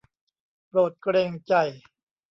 [0.67, 1.53] โปรดเกรงใจ